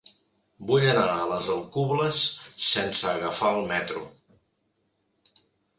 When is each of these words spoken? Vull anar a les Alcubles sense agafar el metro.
Vull 0.69 0.85
anar 0.93 1.03
a 1.17 1.27
les 1.33 1.49
Alcubles 1.57 2.19
sense 2.71 3.07
agafar 3.13 3.55
el 3.61 3.65
metro. 3.75 4.05